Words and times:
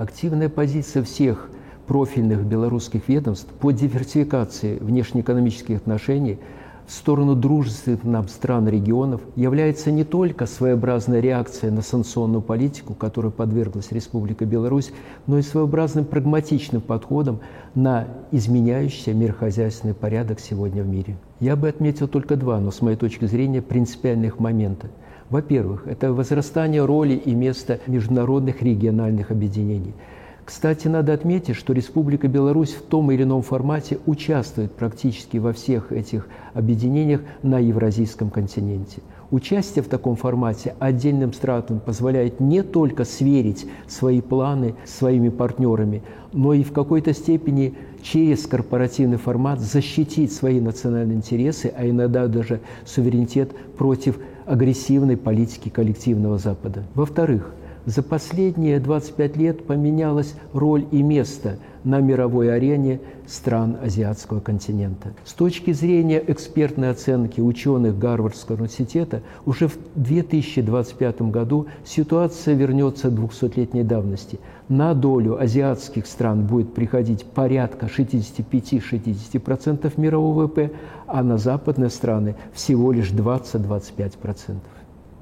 Активная 0.00 0.48
позиция 0.48 1.02
всех 1.02 1.50
профильных 1.86 2.42
белорусских 2.46 3.06
ведомств 3.06 3.52
по 3.60 3.70
диверсификации 3.70 4.78
внешнеэкономических 4.78 5.76
отношений– 5.76 6.38
в 6.90 6.92
сторону 6.92 7.36
дружественных 7.36 8.02
нам 8.02 8.26
стран 8.26 8.68
регионов 8.68 9.20
является 9.36 9.92
не 9.92 10.02
только 10.02 10.46
своеобразная 10.46 11.20
реакция 11.20 11.70
на 11.70 11.82
санкционную 11.82 12.42
политику, 12.42 12.94
которой 12.94 13.30
подверглась 13.30 13.92
Республика 13.92 14.44
Беларусь, 14.44 14.90
но 15.28 15.38
и 15.38 15.42
своеобразным 15.42 16.04
прагматичным 16.04 16.82
подходом 16.82 17.38
на 17.76 18.08
изменяющийся 18.32 19.14
мирохозяйственный 19.14 19.94
порядок 19.94 20.40
сегодня 20.40 20.82
в 20.82 20.88
мире. 20.88 21.16
Я 21.38 21.54
бы 21.54 21.68
отметил 21.68 22.08
только 22.08 22.34
два, 22.34 22.58
но 22.58 22.72
с 22.72 22.82
моей 22.82 22.96
точки 22.96 23.26
зрения 23.26 23.62
принципиальных 23.62 24.40
момента. 24.40 24.88
Во-первых, 25.30 25.86
это 25.86 26.12
возрастание 26.12 26.84
роли 26.84 27.14
и 27.14 27.34
места 27.34 27.78
международных 27.86 28.62
региональных 28.62 29.30
объединений– 29.30 29.94
кстати, 30.50 30.88
надо 30.88 31.12
отметить, 31.12 31.54
что 31.54 31.72
Республика 31.72 32.26
Беларусь 32.26 32.72
в 32.72 32.82
том 32.82 33.12
или 33.12 33.22
ином 33.22 33.42
формате 33.42 34.00
участвует 34.04 34.72
практически 34.72 35.36
во 35.36 35.52
всех 35.52 35.92
этих 35.92 36.26
объединениях 36.54 37.20
на 37.44 37.60
Евразийском 37.60 38.30
континенте. 38.30 39.00
Участие 39.30 39.84
в 39.84 39.88
таком 39.88 40.16
формате 40.16 40.74
отдельным 40.80 41.32
странам 41.32 41.78
позволяет 41.78 42.40
не 42.40 42.62
только 42.62 43.04
сверить 43.04 43.66
свои 43.86 44.20
планы 44.20 44.74
с 44.84 44.98
своими 44.98 45.28
партнерами, 45.28 46.02
но 46.32 46.52
и 46.52 46.64
в 46.64 46.72
какой-то 46.72 47.12
степени 47.14 47.74
через 48.02 48.46
корпоративный 48.46 49.18
формат 49.18 49.60
защитить 49.60 50.32
свои 50.32 50.60
национальные 50.60 51.16
интересы, 51.16 51.72
а 51.76 51.88
иногда 51.88 52.26
даже 52.26 52.60
суверенитет 52.84 53.52
против 53.78 54.18
агрессивной 54.46 55.16
политики 55.16 55.68
коллективного 55.68 56.38
Запада. 56.38 56.82
Во-вторых, 56.94 57.54
за 57.86 58.02
последние 58.02 58.80
25 58.80 59.36
лет 59.36 59.66
поменялась 59.66 60.34
роль 60.52 60.84
и 60.90 61.02
место 61.02 61.58
на 61.84 62.00
мировой 62.00 62.52
арене 62.54 63.00
стран 63.26 63.78
азиатского 63.82 64.40
континента. 64.40 65.14
С 65.24 65.32
точки 65.32 65.72
зрения 65.72 66.22
экспертной 66.26 66.90
оценки 66.90 67.40
ученых 67.40 67.98
Гарвардского 67.98 68.56
университета, 68.56 69.22
уже 69.46 69.68
в 69.68 69.78
2025 69.94 71.22
году 71.22 71.68
ситуация 71.84 72.52
вернется 72.54 73.08
к 73.08 73.14
200-летней 73.14 73.82
давности. 73.82 74.38
На 74.68 74.92
долю 74.94 75.40
азиатских 75.40 76.06
стран 76.06 76.46
будет 76.46 76.74
приходить 76.74 77.24
порядка 77.24 77.86
65-60% 77.86 79.92
мирового 79.96 80.42
ВВП, 80.42 80.70
а 81.06 81.22
на 81.22 81.38
западные 81.38 81.88
страны 81.90 82.34
всего 82.52 82.92
лишь 82.92 83.10
20-25%. 83.10 84.58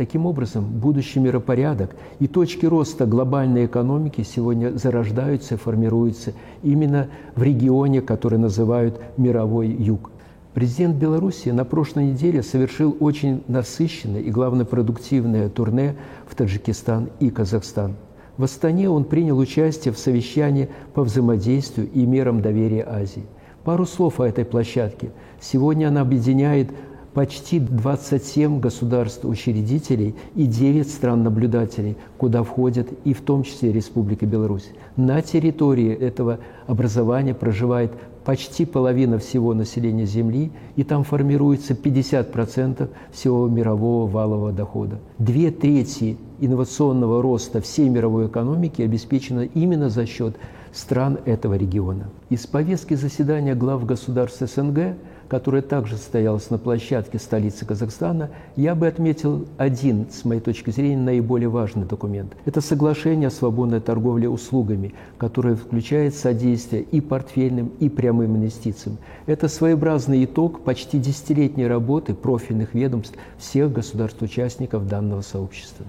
Таким 0.00 0.24
образом, 0.24 0.64
будущий 0.64 1.20
миропорядок 1.20 1.94
и 2.20 2.26
точки 2.26 2.64
роста 2.64 3.04
глобальной 3.04 3.66
экономики 3.66 4.22
сегодня 4.22 4.70
зарождаются 4.70 5.56
и 5.56 5.58
формируются 5.58 6.32
именно 6.62 7.08
в 7.36 7.42
регионе, 7.42 8.00
который 8.00 8.38
называют 8.38 8.98
«мировой 9.18 9.68
юг». 9.68 10.10
Президент 10.54 10.96
Беларуси 10.96 11.50
на 11.50 11.66
прошлой 11.66 12.12
неделе 12.12 12.42
совершил 12.42 12.96
очень 12.98 13.42
насыщенное 13.46 14.22
и, 14.22 14.30
главное, 14.30 14.64
продуктивное 14.64 15.50
турне 15.50 15.96
в 16.26 16.34
Таджикистан 16.34 17.10
и 17.20 17.28
Казахстан. 17.28 17.96
В 18.38 18.44
Астане 18.44 18.88
он 18.88 19.04
принял 19.04 19.36
участие 19.36 19.92
в 19.92 19.98
совещании 19.98 20.70
по 20.94 21.02
взаимодействию 21.02 21.90
и 21.92 22.06
мерам 22.06 22.40
доверия 22.40 22.86
Азии. 22.88 23.26
Пару 23.64 23.84
слов 23.84 24.18
о 24.18 24.24
этой 24.26 24.46
площадке. 24.46 25.10
Сегодня 25.38 25.88
она 25.88 26.00
объединяет 26.00 26.70
почти 27.14 27.58
27 27.58 28.60
государств-учредителей 28.60 30.14
и 30.34 30.46
9 30.46 30.88
стран-наблюдателей, 30.88 31.96
куда 32.18 32.42
входят 32.42 32.88
и 33.04 33.14
в 33.14 33.20
том 33.22 33.42
числе 33.42 33.72
Республика 33.72 34.26
Беларусь. 34.26 34.70
На 34.96 35.20
территории 35.22 35.92
этого 35.92 36.38
образования 36.66 37.34
проживает 37.34 37.92
почти 38.24 38.64
половина 38.64 39.18
всего 39.18 39.54
населения 39.54 40.04
Земли, 40.04 40.52
и 40.76 40.84
там 40.84 41.04
формируется 41.04 41.74
50% 41.74 42.88
всего 43.12 43.48
мирового 43.48 44.08
валового 44.08 44.52
дохода. 44.52 44.98
Две 45.18 45.50
трети 45.50 46.16
инновационного 46.38 47.22
роста 47.22 47.60
всей 47.60 47.88
мировой 47.88 48.26
экономики 48.26 48.82
обеспечено 48.82 49.40
именно 49.40 49.88
за 49.88 50.06
счет 50.06 50.36
стран 50.72 51.18
этого 51.24 51.54
региона. 51.54 52.10
Из 52.28 52.46
повестки 52.46 52.94
заседания 52.94 53.54
глав 53.54 53.84
государств 53.84 54.42
СНГ– 54.42 54.94
которая 55.30 55.62
также 55.62 55.96
состоялась 55.96 56.50
на 56.50 56.58
площадке 56.58 57.20
столицы 57.20 57.64
Казахстана, 57.64 58.30
я 58.56 58.74
бы 58.74 58.88
отметил 58.88 59.46
один, 59.58 60.08
с 60.10 60.24
моей 60.24 60.40
точки 60.40 60.70
зрения, 60.70 60.96
наиболее 60.96 61.48
важный 61.48 61.86
документ. 61.86 62.34
Это 62.46 62.60
соглашение 62.60 63.28
о 63.28 63.30
свободной 63.30 63.80
торговле 63.80 64.28
услугами, 64.28 64.92
которое 65.18 65.54
включает 65.54 66.16
содействие 66.16 66.82
и 66.82 67.00
портфельным, 67.00 67.70
и 67.78 67.88
прямым 67.88 68.36
инвестициям. 68.36 68.98
Это 69.26 69.46
своеобразный 69.46 70.24
итог 70.24 70.64
почти 70.64 70.98
десятилетней 70.98 71.68
работы 71.68 72.12
профильных 72.12 72.74
ведомств 72.74 73.16
всех 73.38 73.72
государств-участников 73.72 74.88
данного 74.88 75.22
сообщества. 75.22 75.86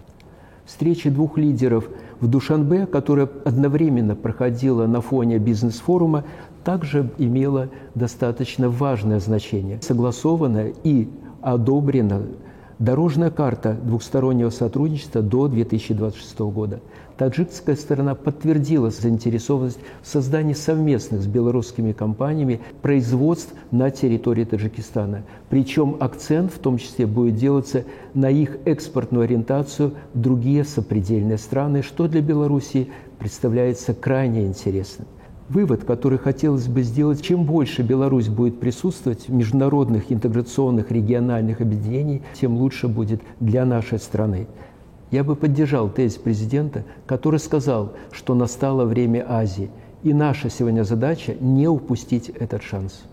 Встреча 0.72 1.12
двух 1.12 1.38
лидеров 1.38 1.90
в 2.22 2.28
Душанбе, 2.28 2.86
которая 2.86 3.28
одновременно 3.44 4.16
проходила 4.16 4.88
на 4.88 5.02
фоне 5.02 5.38
бизнес-форума, 5.38 6.24
также 6.64 7.12
имела 7.18 7.68
достаточно 7.94 8.70
важное 8.70 9.20
значение. 9.20 9.82
Согласована 9.82 10.68
и 10.86 11.10
одобрена 11.42 12.22
дорожная 12.82 13.30
карта 13.30 13.78
двухстороннего 13.84 14.50
сотрудничества 14.50 15.22
до 15.22 15.48
2026 15.48 16.40
года. 16.40 16.80
Таджикская 17.16 17.76
сторона 17.76 18.16
подтвердила 18.16 18.90
заинтересованность 18.90 19.78
в 20.02 20.08
создании 20.08 20.56
совместных 20.56 21.22
с 21.22 21.28
белорусскими 21.28 21.92
компаниями 21.92 22.60
производств 22.82 23.54
на 23.70 23.92
территории 23.92 24.46
Таджикистана. 24.46 25.22
Причем 25.50 25.98
акцент 26.00 26.52
в 26.52 26.58
том 26.58 26.80
числе 26.80 27.06
будет 27.06 27.36
делаться 27.36 27.86
на 28.16 28.32
их 28.32 28.58
экспортную 28.66 29.26
ориентацию 29.26 29.94
в 30.16 30.20
другие 30.20 30.64
сопредельные 30.64 31.38
страны, 31.38 31.84
что 31.84 32.08
для 32.08 32.22
Беларуси 32.22 32.90
представляется 33.20 33.94
крайне 33.94 34.48
интересным 34.48 35.06
вывод, 35.52 35.84
который 35.84 36.18
хотелось 36.18 36.68
бы 36.68 36.82
сделать, 36.82 37.22
чем 37.22 37.44
больше 37.44 37.82
Беларусь 37.82 38.30
будет 38.30 38.60
присутствовать 38.60 39.28
в 39.28 39.34
международных 39.34 40.12
интеграционных 40.12 40.92
региональных 40.92 41.62
объединений, 41.62 42.22
тем 42.34 42.58
лучше 42.58 42.88
будет 42.88 43.22
для 43.40 43.66
нашей 43.66 44.00
страны. 44.00 44.48
Я 45.12 45.26
бы 45.26 45.36
поддержал 45.36 45.90
тезис 45.90 46.18
президента, 46.18 46.86
который 47.06 47.40
сказал, 47.40 47.94
что 48.12 48.34
настало 48.34 48.86
время 48.86 49.26
Азии, 49.28 49.70
и 50.04 50.14
наша 50.14 50.50
сегодня 50.50 50.84
задача 50.84 51.36
не 51.40 51.68
упустить 51.68 52.30
этот 52.30 52.64
шанс. 52.64 53.04